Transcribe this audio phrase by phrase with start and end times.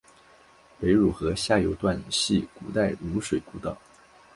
[0.79, 3.79] 北汝河下游段系古代汝水故道。